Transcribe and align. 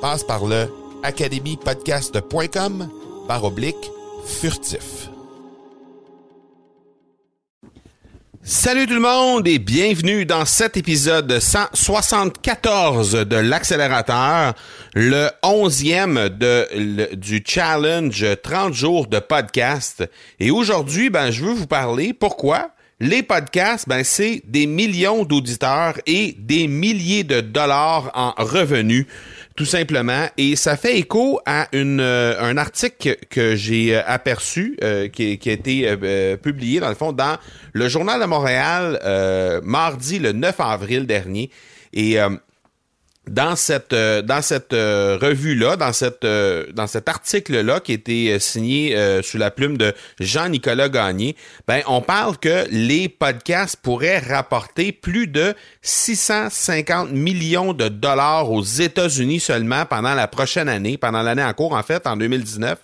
Passe 0.00 0.24
par 0.24 0.46
le 0.46 0.66
academypodcast.com 1.02 2.88
par 3.28 3.44
oblique 3.44 3.90
furtif. 4.26 5.10
Salut 8.42 8.86
tout 8.86 8.94
le 8.94 9.00
monde 9.00 9.46
et 9.46 9.58
bienvenue 9.58 10.24
dans 10.24 10.46
cet 10.46 10.78
épisode 10.78 11.38
174 11.38 13.12
de 13.12 13.36
l'accélérateur, 13.36 14.54
le 14.94 15.28
onzième 15.42 16.30
de, 16.30 17.14
du 17.14 17.44
challenge 17.46 18.24
30 18.42 18.72
jours 18.72 19.06
de 19.06 19.18
podcast. 19.18 20.08
Et 20.38 20.50
aujourd'hui, 20.50 21.10
ben, 21.10 21.30
je 21.30 21.44
veux 21.44 21.52
vous 21.52 21.66
parler 21.66 22.14
pourquoi 22.14 22.70
les 23.02 23.22
podcasts, 23.22 23.88
ben, 23.88 24.04
c'est 24.04 24.42
des 24.46 24.66
millions 24.66 25.24
d'auditeurs 25.24 25.94
et 26.06 26.36
des 26.38 26.68
milliers 26.68 27.24
de 27.24 27.40
dollars 27.40 28.10
en 28.12 28.34
revenus, 28.36 29.06
tout 29.60 29.66
simplement. 29.66 30.24
Et 30.38 30.56
ça 30.56 30.78
fait 30.78 30.96
écho 30.96 31.38
à 31.44 31.68
une, 31.72 32.00
euh, 32.00 32.40
un 32.40 32.56
article 32.56 33.18
que 33.28 33.56
j'ai 33.56 33.94
euh, 33.94 34.00
aperçu, 34.06 34.78
euh, 34.82 35.08
qui, 35.08 35.36
qui, 35.36 35.50
a 35.50 35.52
été 35.52 35.96
publié, 36.38 36.80
dans 36.80 36.88
le 36.88 36.94
fond, 36.94 37.12
dans 37.12 37.36
le 37.74 37.86
Journal 37.86 38.18
de 38.18 38.24
Montréal, 38.24 38.98
mardi 39.62 40.18
le 40.18 40.32
9 40.32 40.58
avril 40.60 41.06
dernier. 41.06 41.50
Et 41.92 42.16
dans 43.30 43.54
cette 43.54 43.92
euh, 43.92 44.22
dans 44.22 44.42
cette 44.42 44.72
euh, 44.72 45.16
revue 45.20 45.54
là, 45.54 45.76
dans 45.76 45.92
cette 45.92 46.24
euh, 46.24 46.66
dans 46.72 46.88
cet 46.88 47.08
article 47.08 47.60
là 47.60 47.78
qui 47.78 47.92
a 47.92 47.94
été 47.94 48.38
signé 48.40 48.96
sous 49.22 49.38
la 49.38 49.50
plume 49.50 49.78
de 49.78 49.94
Jean-Nicolas 50.18 50.88
Gagné, 50.88 51.36
ben 51.66 51.80
on 51.86 52.00
parle 52.00 52.36
que 52.38 52.66
les 52.70 53.08
podcasts 53.08 53.76
pourraient 53.76 54.18
rapporter 54.18 54.90
plus 54.92 55.28
de 55.28 55.54
650 55.82 57.12
millions 57.12 57.72
de 57.72 57.88
dollars 57.88 58.50
aux 58.50 58.62
États-Unis 58.62 59.40
seulement 59.40 59.86
pendant 59.86 60.14
la 60.14 60.26
prochaine 60.26 60.68
année, 60.68 60.98
pendant 60.98 61.22
l'année 61.22 61.44
en 61.44 61.52
cours 61.52 61.74
en 61.74 61.82
fait 61.82 62.06
en 62.06 62.16
2019 62.16 62.78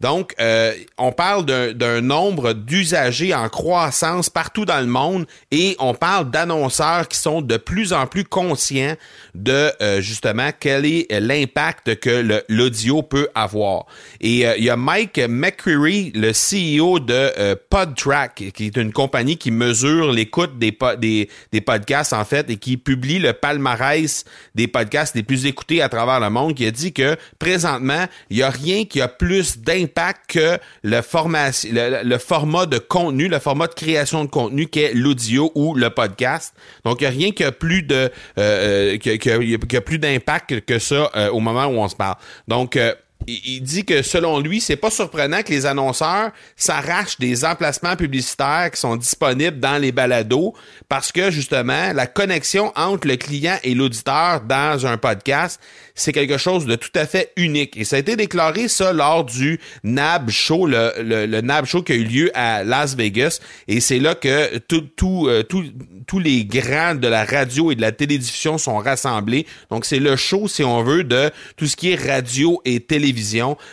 donc, 0.00 0.34
euh, 0.40 0.74
on 0.98 1.10
parle 1.10 1.46
d'un 1.46 2.00
nombre 2.02 2.52
d'usagers 2.52 3.34
en 3.34 3.48
croissance 3.48 4.28
partout 4.28 4.66
dans 4.66 4.80
le 4.80 4.86
monde 4.86 5.26
et 5.50 5.74
on 5.78 5.94
parle 5.94 6.30
d'annonceurs 6.30 7.08
qui 7.08 7.18
sont 7.18 7.40
de 7.40 7.56
plus 7.56 7.94
en 7.94 8.06
plus 8.06 8.24
conscients 8.24 8.94
de 9.34 9.72
euh, 9.80 10.02
justement 10.02 10.50
quel 10.58 10.84
est 10.84 11.06
l'impact 11.18 11.98
que 11.98 12.42
l'audio 12.50 13.02
peut 13.02 13.28
avoir. 13.34 13.86
Et 14.20 14.46
euh, 14.46 14.56
il 14.58 14.64
y 14.64 14.70
a 14.70 14.76
Mike 14.76 15.18
McCreary, 15.18 16.12
le 16.14 16.32
CEO 16.32 16.98
de 16.98 17.54
PodTrack, 17.70 18.52
qui 18.54 18.66
est 18.66 18.76
une 18.76 18.92
compagnie 18.92 19.38
qui 19.38 19.50
mesure 19.50 20.12
l'écoute 20.12 20.58
des, 20.58 20.76
des, 20.98 21.30
des 21.52 21.60
podcasts 21.62 22.12
en 22.12 22.24
fait 22.26 22.50
et 22.50 22.58
qui 22.58 22.76
publie 22.76 23.18
le 23.18 23.32
palmarès 23.32 24.26
des 24.54 24.68
podcasts 24.68 25.14
les 25.14 25.22
plus 25.22 25.46
écoutés 25.46 25.80
à 25.80 25.88
travers 25.88 26.20
le 26.20 26.28
monde, 26.28 26.54
qui 26.54 26.66
a 26.66 26.70
dit 26.70 26.92
que 26.92 27.16
présentement, 27.38 28.04
il 28.28 28.36
y 28.36 28.42
a 28.42 28.50
rien 28.50 28.84
qui 28.84 29.00
a 29.00 29.08
plus 29.08 29.58
d'impact 29.58 29.85
que 30.28 30.58
le, 30.82 31.02
formation, 31.02 31.70
le, 31.72 32.18
format 32.18 32.66
de 32.66 32.78
contenu, 32.78 33.28
le 33.28 33.38
format 33.38 33.66
de 33.66 33.74
création 33.74 34.24
de 34.24 34.30
contenu 34.30 34.66
qu'est 34.66 34.92
l'audio 34.94 35.52
ou 35.54 35.74
le 35.74 35.90
podcast. 35.90 36.54
Donc, 36.84 37.00
il 37.00 37.06
rien 37.06 37.30
qui 37.30 37.44
a 37.44 37.52
plus 37.52 37.82
de 37.82 38.10
euh, 38.38 38.98
euh, 39.06 39.80
plus 39.80 39.98
d'impact 39.98 40.60
que 40.62 40.78
ça 40.78 41.10
euh, 41.16 41.30
au 41.30 41.40
moment 41.40 41.66
où 41.66 41.78
on 41.78 41.88
se 41.88 41.96
parle. 41.96 42.16
Donc, 42.48 42.78
il 43.26 43.60
dit 43.60 43.84
que 43.84 44.02
selon 44.02 44.38
lui, 44.38 44.60
c'est 44.60 44.76
pas 44.76 44.90
surprenant 44.90 45.42
que 45.42 45.50
les 45.50 45.66
annonceurs 45.66 46.30
s'arrachent 46.54 47.18
des 47.18 47.44
emplacements 47.44 47.96
publicitaires 47.96 48.70
qui 48.72 48.80
sont 48.80 48.96
disponibles 48.96 49.58
dans 49.58 49.78
les 49.78 49.90
balados 49.90 50.54
parce 50.88 51.10
que 51.10 51.30
justement, 51.30 51.92
la 51.92 52.06
connexion 52.06 52.72
entre 52.76 53.08
le 53.08 53.16
client 53.16 53.58
et 53.64 53.74
l'auditeur 53.74 54.42
dans 54.42 54.86
un 54.86 54.96
podcast, 54.96 55.60
c'est 55.94 56.12
quelque 56.12 56.38
chose 56.38 56.66
de 56.66 56.76
tout 56.76 56.90
à 56.94 57.06
fait 57.06 57.32
unique. 57.36 57.76
Et 57.76 57.84
ça 57.84 57.96
a 57.96 57.98
été 57.98 58.14
déclaré 58.14 58.68
ça 58.68 58.92
lors 58.92 59.24
du 59.24 59.58
NAB 59.82 60.30
Show, 60.30 60.66
le, 60.66 60.92
le, 60.98 61.40
NAB 61.40 61.66
Show 61.66 61.82
qui 61.82 61.92
a 61.92 61.96
eu 61.96 62.04
lieu 62.04 62.30
à 62.34 62.62
Las 62.62 62.94
Vegas. 62.94 63.40
Et 63.66 63.80
c'est 63.80 63.98
là 63.98 64.14
que 64.14 64.58
tout, 64.58 64.84
tout, 64.94 65.26
euh, 65.26 65.42
tous 65.42 66.18
les 66.18 66.44
grands 66.44 66.94
de 66.94 67.08
la 67.08 67.24
radio 67.24 67.72
et 67.72 67.74
de 67.74 67.80
la 67.80 67.92
télévision 67.92 68.58
sont 68.58 68.76
rassemblés. 68.76 69.46
Donc 69.70 69.84
c'est 69.84 69.98
le 69.98 70.14
show, 70.16 70.46
si 70.46 70.62
on 70.62 70.82
veut, 70.84 71.02
de 71.02 71.30
tout 71.56 71.66
ce 71.66 71.74
qui 71.74 71.90
est 71.90 71.96
radio 71.96 72.60
et 72.64 72.78
télévision. 72.80 73.15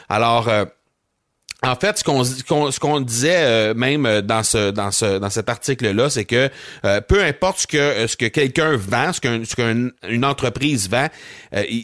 Alors... 0.09 0.49
Euh, 1.65 1.73
en 1.73 1.75
fait, 1.75 1.97
ce 1.97 2.03
qu'on 2.03 2.23
ce 2.23 2.79
qu'on 2.79 2.99
disait 3.01 3.43
euh, 3.43 3.73
même 3.73 4.05
euh, 4.05 4.21
dans 4.21 4.43
ce 4.43 4.71
dans 4.71 4.91
ce 4.91 5.17
dans 5.17 5.29
cet 5.29 5.49
article 5.49 5.91
là, 5.91 6.09
c'est 6.09 6.25
que 6.25 6.49
euh, 6.85 7.01
peu 7.01 7.23
importe 7.23 7.59
ce 7.59 7.67
que 7.67 8.07
ce 8.07 8.15
que 8.15 8.25
quelqu'un 8.25 8.75
vend, 8.75 9.11
ce 9.13 9.55
qu'une 9.55 9.91
une 10.07 10.25
entreprise 10.25 10.89
vend, 10.89 11.07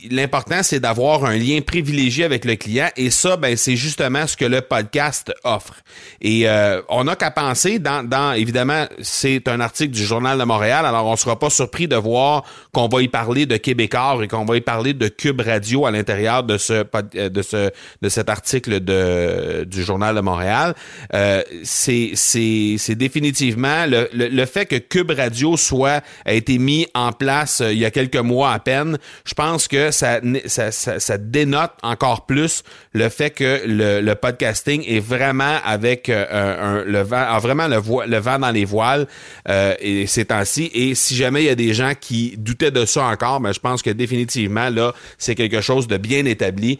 l'important 0.09 0.63
c'est 0.63 0.79
d'avoir 0.79 1.25
un 1.25 1.37
lien 1.37 1.59
privilégié 1.61 2.23
avec 2.23 2.45
le 2.45 2.55
client 2.55 2.89
et 2.97 3.09
ça 3.09 3.37
ben 3.37 3.55
c'est 3.55 3.75
justement 3.75 4.27
ce 4.27 4.37
que 4.37 4.45
le 4.45 4.61
podcast 4.61 5.33
offre. 5.43 5.75
Et 6.21 6.47
on 6.89 7.03
n'a 7.03 7.15
qu'à 7.15 7.31
penser 7.31 7.79
dans 7.79 8.07
dans 8.07 8.33
évidemment 8.33 8.85
c'est 9.01 9.47
un 9.47 9.59
article 9.59 9.93
du 9.93 10.03
journal 10.03 10.37
de 10.37 10.43
Montréal, 10.43 10.85
alors 10.85 11.05
on 11.05 11.15
sera 11.15 11.37
pas 11.37 11.49
surpris 11.49 11.87
de 11.87 11.95
voir 11.95 12.43
qu'on 12.73 12.87
va 12.87 13.01
y 13.01 13.07
parler 13.07 13.45
de 13.45 13.57
Québécois 13.57 14.19
et 14.21 14.27
qu'on 14.27 14.45
va 14.45 14.57
y 14.57 14.61
parler 14.61 14.93
de 14.93 15.07
Cube 15.07 15.41
Radio 15.41 15.85
à 15.85 15.91
l'intérieur 15.91 16.43
de 16.43 16.57
ce 16.57 16.85
de 17.13 17.41
ce 17.41 17.71
de 18.01 18.09
cet 18.09 18.29
article 18.29 18.79
de 18.79 19.67
du 19.69 19.83
Journal 19.83 20.15
de 20.15 20.21
Montréal, 20.21 20.75
euh, 21.13 21.41
c'est 21.63 22.95
définitivement 22.95 23.85
le, 23.85 24.09
le, 24.13 24.45
fait 24.45 24.65
que 24.65 24.75
Cube 24.75 25.11
Radio 25.11 25.57
soit 25.57 26.01
a 26.25 26.33
été 26.33 26.57
mis 26.57 26.87
en 26.93 27.11
place 27.11 27.61
euh, 27.61 27.71
il 27.71 27.79
y 27.79 27.85
a 27.85 27.91
quelques 27.91 28.15
mois 28.15 28.51
à 28.51 28.59
peine. 28.59 28.97
Je 29.25 29.33
pense 29.33 29.67
que 29.67 29.91
ça, 29.91 30.19
ça, 30.45 30.71
ça, 30.71 31.17
dénote 31.17 31.71
encore 31.83 32.25
plus 32.25 32.63
le 32.93 33.09
fait 33.09 33.29
que 33.29 33.61
le, 33.65 34.01
le 34.01 34.15
podcasting 34.15 34.83
est 34.87 34.99
vraiment 34.99 35.57
avec 35.63 36.09
euh, 36.09 36.25
un, 36.29 36.83
le 36.83 37.01
vent, 37.01 37.37
vraiment 37.39 37.67
le, 37.67 37.77
le 38.07 38.17
vent 38.17 38.39
dans 38.39 38.51
les 38.51 38.65
voiles 38.65 39.07
euh, 39.47 39.75
et 39.79 40.07
ces 40.07 40.25
temps-ci. 40.25 40.71
Et 40.73 40.95
si 40.95 41.15
jamais 41.15 41.43
il 41.43 41.47
y 41.47 41.49
a 41.49 41.55
des 41.55 41.73
gens 41.73 41.93
qui 41.99 42.35
doutaient 42.37 42.71
de 42.71 42.85
ça 42.85 43.05
encore, 43.05 43.39
mais 43.39 43.49
ben, 43.49 43.53
je 43.53 43.59
pense 43.59 43.81
que 43.81 43.89
définitivement 43.89 44.69
là, 44.69 44.93
c'est 45.17 45.35
quelque 45.35 45.61
chose 45.61 45.87
de 45.87 45.97
bien 45.97 46.25
établi. 46.25 46.79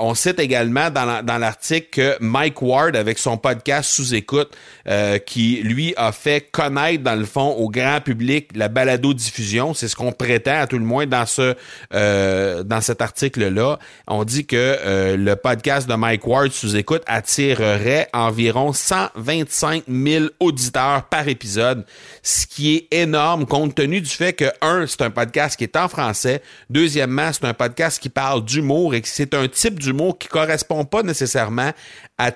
on 0.00 0.14
cite 0.14 0.38
également 0.38 0.90
dans 0.90 1.38
l'article 1.38 1.88
que 1.90 2.16
Mike 2.28 2.62
Ward 2.62 2.94
avec 2.94 3.18
son 3.18 3.36
podcast 3.36 3.90
sous 3.90 4.14
écoute 4.14 4.56
euh, 4.86 5.18
qui 5.18 5.60
lui 5.62 5.94
a 5.96 6.12
fait 6.12 6.48
connaître 6.50 7.02
dans 7.02 7.18
le 7.18 7.24
fond 7.24 7.50
au 7.50 7.68
grand 7.68 8.00
public 8.00 8.50
la 8.54 8.68
balado 8.68 9.14
diffusion. 9.14 9.74
C'est 9.74 9.88
ce 9.88 9.96
qu'on 9.96 10.12
prétend 10.12 10.60
à 10.60 10.66
tout 10.66 10.78
le 10.78 10.84
moins 10.84 11.06
dans 11.06 11.26
ce 11.26 11.54
euh, 11.94 12.62
dans 12.62 12.80
cet 12.80 13.02
article 13.02 13.48
là. 13.48 13.78
On 14.06 14.24
dit 14.24 14.46
que 14.46 14.56
euh, 14.56 15.16
le 15.16 15.36
podcast 15.36 15.88
de 15.88 15.94
Mike 15.94 16.26
Ward 16.26 16.52
sous 16.52 16.76
écoute 16.76 17.02
attirerait 17.06 18.08
environ 18.12 18.72
125 18.72 19.84
000 19.88 20.26
auditeurs 20.40 21.04
par 21.04 21.28
épisode, 21.28 21.84
ce 22.22 22.46
qui 22.46 22.76
est 22.76 22.94
énorme 22.94 23.46
compte 23.46 23.74
tenu 23.74 24.00
du 24.00 24.10
fait 24.10 24.32
que 24.32 24.50
un 24.62 24.86
c'est 24.86 25.02
un 25.02 25.10
podcast 25.10 25.56
qui 25.56 25.64
est 25.64 25.76
en 25.76 25.88
français, 25.88 26.42
deuxièmement 26.70 27.30
c'est 27.32 27.44
un 27.44 27.54
podcast 27.54 28.00
qui 28.00 28.08
parle 28.08 28.44
d'humour 28.44 28.94
et 28.94 29.00
que 29.00 29.08
c'est 29.08 29.34
un 29.34 29.48
type 29.48 29.78
d'humour 29.78 30.18
qui 30.18 30.28
correspond 30.28 30.84
pas 30.84 31.02
nécessairement 31.02 31.72
à 32.18 32.32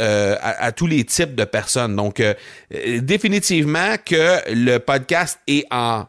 euh, 0.00 0.36
à, 0.40 0.72
tous 0.72 0.86
les 0.86 1.04
types 1.04 1.34
de 1.34 1.44
personnes. 1.44 1.94
Donc, 1.94 2.18
euh, 2.20 2.34
définitivement 3.00 3.94
que 4.04 4.40
le 4.52 4.78
podcast 4.78 5.38
est 5.46 5.64
en 5.70 6.06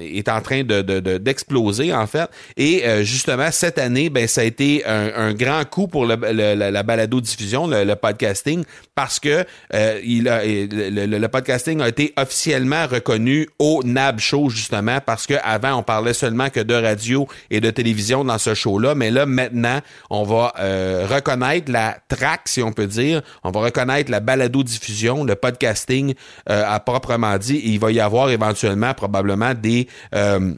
est 0.00 0.28
en 0.28 0.40
train 0.40 0.62
de, 0.62 1.18
d'exploser 1.18 1.92
en 1.92 2.06
fait. 2.06 2.28
Et 2.56 2.86
euh, 2.86 3.02
justement 3.02 3.50
cette 3.50 3.78
année, 3.78 4.10
ben 4.10 4.26
ça 4.26 4.42
a 4.42 4.44
été 4.44 4.84
un, 4.86 5.32
grand 5.32 5.64
coup 5.68 5.88
pour 5.88 6.06
le, 6.06 6.14
la, 6.14 6.82
balado 6.82 7.20
diffusion, 7.20 7.66
le, 7.66 7.94
podcasting, 7.94 8.64
parce 8.94 9.20
que 9.20 9.44
euh, 9.74 10.00
il 10.04 10.28
a, 10.28 10.42
le, 10.44 11.26
podcasting 11.26 11.80
a 11.80 11.88
été 11.88 12.12
officiellement 12.16 12.86
reconnu 12.86 13.48
au 13.58 13.82
NAB 13.84 14.20
Show 14.20 14.48
justement 14.50 14.98
parce 15.04 15.26
que 15.26 15.34
avant 15.42 15.74
on 15.74 15.82
parlait 15.82 16.14
seulement 16.14 16.50
que 16.50 16.60
de 16.60 16.74
radio 16.74 17.26
et 17.50 17.60
de 17.60 17.70
télévision 17.70 18.24
dans 18.24 18.38
ce 18.38 18.54
show-là, 18.54 18.94
mais 18.94 19.10
là 19.10 19.26
maintenant 19.26 19.80
on 20.10 20.22
va 20.22 20.52
euh, 20.58 21.06
reconnaître 21.10 21.70
la 21.70 21.98
track 22.08 22.42
si 22.46 22.62
on 22.62 22.72
peut 22.72 22.86
dire, 22.86 23.22
on 23.44 23.50
va 23.50 23.60
reconnaître 23.60 24.10
la 24.10 24.20
balado 24.20 24.62
diffusion, 24.62 25.24
le 25.24 25.34
podcasting 25.34 26.14
à 26.46 26.80
proprement 26.80 27.36
dit. 27.38 27.60
Il 27.64 27.78
va 27.78 27.92
y 27.92 28.00
avoir 28.00 28.30
éventuellement 28.30 28.94
probablement 29.08 29.54
des 29.54 29.88
euh, 30.14 30.54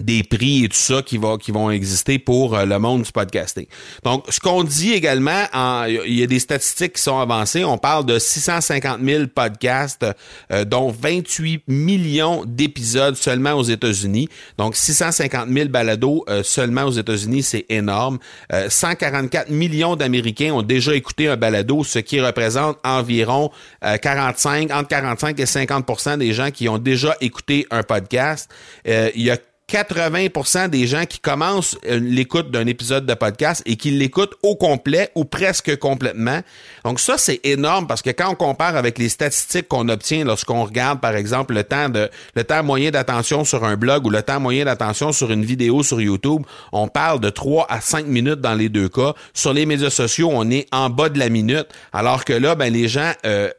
des 0.00 0.22
prix 0.22 0.64
et 0.64 0.68
tout 0.68 0.76
ça 0.76 1.02
qui 1.02 1.18
va 1.18 1.36
qui 1.38 1.50
vont 1.50 1.70
exister 1.70 2.18
pour 2.18 2.54
euh, 2.54 2.64
le 2.64 2.78
monde 2.78 3.02
du 3.02 3.12
podcasting. 3.12 3.66
Donc 4.04 4.24
ce 4.28 4.40
qu'on 4.40 4.64
dit 4.64 4.92
également 4.92 5.44
il 5.86 6.14
y 6.14 6.22
a 6.22 6.26
des 6.26 6.38
statistiques 6.38 6.94
qui 6.94 7.02
sont 7.02 7.18
avancées, 7.18 7.64
on 7.64 7.78
parle 7.78 8.04
de 8.06 8.18
650 8.18 9.00
000 9.02 9.24
podcasts 9.34 10.06
euh, 10.52 10.64
dont 10.64 10.90
28 10.90 11.62
millions 11.68 12.44
d'épisodes 12.46 13.16
seulement 13.16 13.52
aux 13.54 13.62
États-Unis. 13.62 14.28
Donc 14.58 14.76
650 14.76 15.48
000 15.48 15.68
balados 15.68 16.24
euh, 16.28 16.42
seulement 16.42 16.84
aux 16.84 16.92
États-Unis, 16.92 17.42
c'est 17.42 17.66
énorme. 17.68 18.18
144 18.68 19.50
millions 19.50 19.96
d'Américains 19.96 20.52
ont 20.52 20.62
déjà 20.62 20.94
écouté 20.94 21.28
un 21.28 21.36
balado, 21.36 21.84
ce 21.84 21.98
qui 21.98 22.20
représente 22.20 22.78
environ 22.84 23.50
45 23.82 24.70
entre 24.70 24.88
45 24.88 25.38
et 25.40 25.44
50% 25.44 26.18
des 26.18 26.32
gens 26.32 26.50
qui 26.50 26.68
ont 26.68 26.78
déjà 26.78 27.16
écouté 27.20 27.66
un 27.70 27.82
podcast. 27.82 28.50
il 28.84 29.22
y 29.22 29.30
a 29.30 29.36
80% 29.68 30.68
des 30.68 30.86
gens 30.86 31.06
qui 31.06 31.18
commencent 31.18 31.76
euh, 31.86 31.98
l'écoute 31.98 32.52
d'un 32.52 32.66
épisode 32.66 33.04
de 33.04 33.14
podcast 33.14 33.62
et 33.66 33.76
qui 33.76 33.90
l'écoutent 33.90 34.34
au 34.44 34.54
complet 34.54 35.10
ou 35.16 35.24
presque 35.24 35.76
complètement. 35.78 36.40
Donc 36.84 37.00
ça, 37.00 37.18
c'est 37.18 37.40
énorme 37.42 37.88
parce 37.88 38.00
que 38.00 38.10
quand 38.10 38.30
on 38.30 38.36
compare 38.36 38.76
avec 38.76 38.96
les 38.98 39.08
statistiques 39.08 39.66
qu'on 39.66 39.88
obtient 39.88 40.24
lorsqu'on 40.24 40.64
regarde, 40.64 41.00
par 41.00 41.16
exemple, 41.16 41.54
le 41.54 41.64
temps 41.64 41.88
de 41.88 42.08
le 42.34 42.44
temps 42.44 42.62
moyen 42.62 42.92
d'attention 42.92 43.44
sur 43.44 43.64
un 43.64 43.76
blog 43.76 44.06
ou 44.06 44.10
le 44.10 44.22
temps 44.22 44.38
moyen 44.38 44.64
d'attention 44.64 45.10
sur 45.10 45.32
une 45.32 45.44
vidéo 45.44 45.82
sur 45.82 46.00
YouTube, 46.00 46.42
on 46.72 46.86
parle 46.86 47.18
de 47.18 47.30
3 47.30 47.66
à 47.68 47.80
5 47.80 48.06
minutes 48.06 48.40
dans 48.40 48.54
les 48.54 48.68
deux 48.68 48.88
cas. 48.88 49.14
Sur 49.34 49.52
les 49.52 49.66
médias 49.66 49.90
sociaux, 49.90 50.30
on 50.32 50.48
est 50.48 50.68
en 50.72 50.90
bas 50.90 51.08
de 51.08 51.18
la 51.18 51.28
minute, 51.28 51.66
alors 51.92 52.24
que 52.24 52.32
là, 52.32 52.54
ben, 52.54 52.72
les 52.72 52.86
gens 52.86 53.12
euh, 53.24 53.50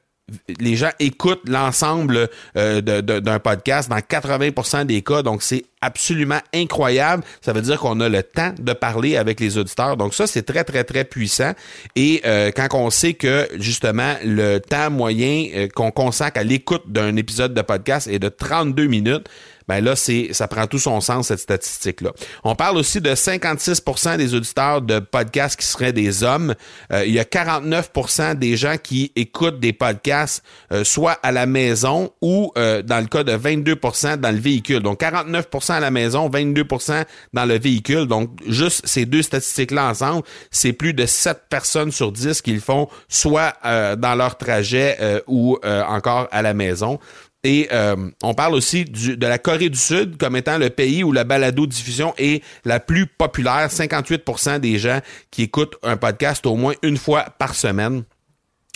les 0.60 0.76
gens 0.76 0.90
écoutent 1.00 1.48
l'ensemble 1.48 2.30
euh, 2.58 2.82
d'un 2.82 3.40
podcast 3.40 3.90
dans 3.90 3.98
80% 3.98 4.86
des 4.86 5.02
cas, 5.02 5.22
donc 5.22 5.42
c'est 5.42 5.64
absolument 5.82 6.40
incroyable. 6.54 7.24
Ça 7.42 7.54
veut 7.54 7.62
dire 7.62 7.80
qu'on 7.80 8.00
a 8.02 8.10
le 8.10 8.24
temps 8.24 8.54
de 8.60 8.74
parler 8.74 9.16
avec 9.16 9.40
les 9.40 9.58
auditeurs. 9.58 9.96
Donc 9.96 10.14
ça, 10.14 10.28
c'est 10.28 10.44
très, 10.44 10.64
très, 10.64 10.84
très 10.84 11.06
puissant. 11.06 11.54
Et 11.96 12.22
euh, 12.26 12.52
quand 12.54 12.68
on 12.74 12.90
sait 12.90 13.14
que 13.14 13.48
justement 13.56 14.16
le 14.24 14.58
temps 14.58 14.90
moyen 14.90 15.48
euh, 15.56 15.68
qu'on 15.74 15.92
consacre 15.92 16.40
à 16.40 16.44
l'écoute 16.44 16.84
d'un 16.88 17.16
épisode 17.16 17.54
de 17.54 17.62
podcast 17.62 18.08
est 18.08 18.20
de 18.20 18.30
32 18.30 18.88
minutes, 18.88 19.30
ben 19.68 19.84
là, 19.84 19.96
c'est, 19.96 20.30
ça 20.32 20.48
prend 20.48 20.66
tout 20.68 20.80
son 20.80 21.02
sens, 21.02 21.28
cette 21.28 21.40
statistique-là. 21.40 22.12
On 22.44 22.56
parle 22.56 22.78
aussi 22.78 23.02
de 23.02 23.10
56% 23.10 24.18
des 24.18 24.34
auditeurs 24.34 24.82
de 24.82 25.00
podcasts 25.00 25.60
qui 25.60 25.66
seraient 25.66 25.94
des 25.94 26.24
hommes. 26.24 26.56
Euh, 26.94 27.06
il 27.06 27.14
y 27.14 27.20
a 27.20 27.24
49% 27.24 28.36
des 28.36 28.56
gens 28.56 28.76
qui 28.82 29.12
écoutent 29.16 29.60
des 29.60 29.74
podcasts 29.74 30.44
euh, 30.72 30.84
soit 30.84 31.20
à 31.24 31.32
la 31.32 31.46
maison 31.46 32.12
ou, 32.22 32.52
euh, 32.58 32.82
dans 32.82 33.00
le 33.00 33.08
cas 33.08 33.24
de 33.24 33.34
22% 33.34 34.18
dans 34.18 34.32
le 34.32 34.40
véhicule. 34.40 34.80
Donc, 34.80 35.02
49% 35.02 35.74
à 35.74 35.80
la 35.80 35.92
maison, 35.92 36.30
22% 36.30 37.04
dans 37.34 37.46
le 37.46 37.60
véhicule. 37.60 38.08
Donc, 38.08 38.30
juste 38.48 38.88
ces 38.88 39.06
deux 39.06 39.22
statistiques-là 39.22 39.90
ensemble, 39.90 40.24
c'est 40.50 40.74
plus 40.74 40.94
de 40.94 41.06
7 41.06 41.42
personnes 41.50 41.92
sur 41.92 42.12
10 42.12 42.42
qui 42.42 42.54
le 42.54 42.62
font 42.62 42.88
soit 43.10 43.54
dans 43.64 44.16
leur 44.16 44.38
trajet 44.38 44.98
ou 45.28 45.58
encore 45.64 46.28
à 46.32 46.42
la 46.42 46.54
maison. 46.54 47.00
Et 47.48 47.70
euh, 47.72 47.96
on 48.24 48.34
parle 48.34 48.56
aussi 48.56 48.84
de 48.84 49.26
la 49.26 49.38
Corée 49.38 49.70
du 49.70 49.78
Sud 49.78 50.18
comme 50.18 50.36
étant 50.36 50.58
le 50.58 50.70
pays 50.70 51.02
où 51.06 51.14
la 51.14 51.24
balado-diffusion 51.24 52.14
est 52.18 52.44
la 52.66 52.82
plus 52.82 53.08
populaire. 53.08 53.70
58% 53.70 54.60
des 54.60 54.78
gens 54.78 55.00
qui 55.32 55.44
écoutent 55.44 55.78
un 55.82 55.96
podcast 55.96 56.46
au 56.46 56.58
moins 56.58 56.74
une 56.84 56.98
fois 56.98 57.24
par 57.40 57.56
semaine. 57.56 58.04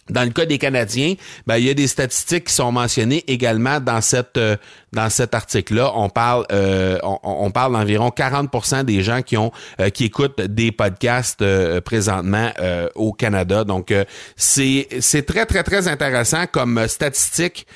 Dans 0.10 0.24
le 0.24 0.30
cas 0.30 0.46
des 0.46 0.58
Canadiens, 0.58 1.16
ben, 1.46 1.58
il 1.58 1.66
y 1.66 1.70
a 1.70 1.74
des 1.74 1.88
statistiques 1.88 2.46
qui 2.46 2.54
sont 2.54 2.72
mentionnées 2.72 3.26
également 3.28 3.82
dans 3.82 4.00
cette 4.00 4.38
euh, 4.38 4.56
dans 4.94 5.10
cet 5.10 5.36
article-là. 5.36 5.92
On 5.96 6.10
parle 6.10 6.46
euh, 6.52 6.98
on, 7.04 7.52
parle 7.52 7.74
d'environ 7.74 8.10
40% 8.10 8.84
des 8.84 9.02
gens 9.04 9.22
qui 9.22 9.38
ont 9.38 9.52
euh, 9.80 9.90
qui 9.90 10.06
écoutent 10.06 10.42
des 10.42 10.72
podcasts 10.72 11.44
présentement 11.82 12.52
au 12.96 13.14
Canada. 13.14 13.64
Donc 13.64 13.94
c'est 14.36 14.88
c'est 15.00 15.26
très 15.26 15.46
très 15.46 15.64
très 15.64 15.88
intéressant 15.88 16.46
comme 16.52 16.88
statistique 16.88 17.68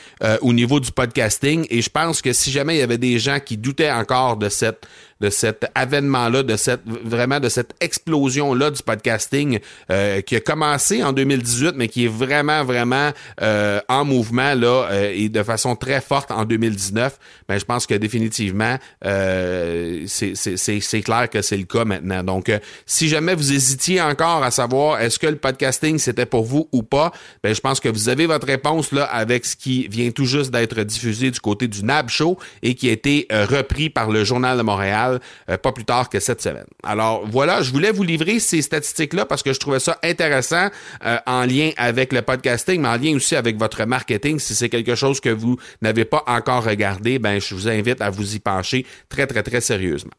au 0.42 0.54
niveau 0.54 0.80
du 0.80 0.92
podcasting 0.92 1.66
et 1.70 1.82
je 1.82 1.90
pense 1.90 2.22
que 2.22 2.34
si 2.34 2.52
jamais 2.52 2.76
il 2.76 2.80
y 2.80 2.84
avait 2.84 2.98
des 2.98 3.20
gens 3.20 3.40
qui 3.40 3.58
doutaient 3.58 3.92
encore 3.92 4.38
de 4.38 4.50
cette 4.50 4.88
de 5.22 5.30
cet 5.30 5.66
avènement-là, 5.76 6.44
de 6.44 6.58
cette 6.58 6.82
vraiment 6.86 7.40
de 7.40 7.50
cette 7.50 7.74
explosion-là 7.80 8.72
du 8.72 8.84
podcasting 8.84 9.60
euh, 9.90 10.22
qui 10.22 10.36
a 10.36 10.40
commencé 10.42 11.04
en 11.04 11.14
2018, 11.14 11.74
mais 11.76 11.88
qui 11.88 12.06
est 12.06 12.10
vraiment, 12.10 12.64
vraiment 12.64 13.12
euh, 13.42 13.80
en 13.88 14.04
mouvement 14.04 14.54
là 14.54 14.88
euh, 14.92 15.12
et 15.14 15.30
de 15.30 15.44
façon 15.44 15.76
très 15.76 16.02
forte 16.02 16.32
en 16.32 16.44
2019. 16.44 17.05
Mais 17.50 17.60
je 17.60 17.66
pense 17.66 17.86
que 17.86 17.96
définitivement, 17.96 18.78
c'est 19.02 21.02
clair 21.04 21.30
que 21.30 21.42
c'est 21.42 21.58
le 21.58 21.64
cas 21.64 21.86
maintenant. 21.86 22.24
Donc, 22.24 22.52
si 22.86 23.08
jamais 23.08 23.36
vous 23.36 23.54
hésitiez 23.54 24.02
encore 24.02 24.44
à 24.44 24.52
savoir 24.52 25.02
est-ce 25.02 25.20
que 25.20 25.28
le 25.28 25.38
podcasting 25.38 25.98
c'était 25.98 26.26
pour 26.26 26.44
vous 26.44 26.68
ou 26.72 26.84
pas, 26.84 27.12
ben 27.44 27.54
je 27.54 27.62
pense 27.62 27.80
que 27.80 27.90
vous 27.90 28.10
avez 28.10 28.26
votre 28.26 28.48
réponse 28.48 28.92
là 28.92 29.06
avec 29.06 29.46
ce 29.46 29.56
qui 29.56 29.88
vient 29.88 30.12
tout 30.12 30.26
juste 30.26 30.52
d'être 30.52 30.82
diffusé 30.82 31.32
du 31.32 31.40
côté 31.40 31.68
du 31.68 31.84
NAB 31.84 32.10
Show 32.10 32.38
et 32.62 32.76
qui 32.76 32.90
a 32.90 32.92
été 32.92 33.28
repris 33.32 33.90
par 33.90 34.10
le 34.10 34.24
Journal 34.24 34.58
de 34.58 34.64
Montréal 34.64 35.20
euh, 35.50 35.58
pas 35.58 35.72
plus 35.72 35.86
tard 35.86 36.10
que 36.10 36.20
cette 36.20 36.42
semaine. 36.42 36.66
Alors 36.84 37.26
voilà, 37.28 37.62
je 37.62 37.72
voulais 37.72 37.92
vous 37.92 38.04
livrer 38.04 38.40
ces 38.40 38.62
statistiques-là 38.62 39.26
parce 39.26 39.44
que 39.44 39.54
je 39.54 39.60
trouvais 39.60 39.80
ça 39.80 39.98
intéressant 40.04 40.70
euh, 41.06 41.18
en 41.26 41.46
lien 41.46 41.72
avec 41.78 42.14
le 42.14 42.22
podcasting, 42.22 42.82
mais 42.82 42.90
en 42.90 42.98
lien 42.98 43.16
aussi 43.16 43.36
avec 43.36 43.58
votre 43.58 43.84
marketing. 43.86 44.40
Si 44.40 44.56
c'est 44.56 44.70
quelque 44.70 44.96
chose 44.96 45.20
que 45.20 45.30
vous 45.30 45.58
n'avez 45.82 46.06
pas 46.06 46.24
encore 46.28 46.68
ben 47.02 47.40
je 47.40 47.56
vous 47.56 47.68
invite 47.68 48.02
à 48.02 48.10
vous 48.10 48.36
y 48.36 48.40
pencher 48.40 48.86
très 49.10 49.28
très 49.28 49.44
très 49.44 49.62
sérieusement. 49.62 50.14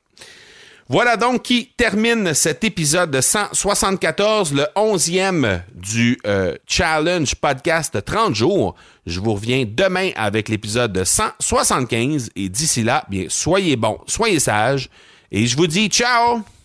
Voilà 0.88 1.16
donc 1.16 1.42
qui 1.42 1.72
termine 1.76 2.32
cet 2.32 2.62
épisode 2.62 3.10
de 3.10 3.20
174, 3.20 4.54
le 4.54 4.66
11e 4.76 5.62
du 5.74 6.16
euh, 6.26 6.54
Challenge 6.64 7.34
Podcast 7.34 8.04
30 8.04 8.36
jours. 8.36 8.76
Je 9.04 9.18
vous 9.18 9.34
reviens 9.34 9.64
demain 9.66 10.10
avec 10.14 10.48
l'épisode 10.48 10.92
de 10.92 11.02
175 11.02 12.30
et 12.36 12.48
d'ici 12.48 12.84
là, 12.84 13.04
bien, 13.10 13.26
soyez 13.28 13.74
bons, 13.74 13.98
soyez 14.06 14.38
sages 14.38 14.88
et 15.32 15.46
je 15.46 15.56
vous 15.56 15.66
dis 15.66 15.88
ciao! 15.88 16.55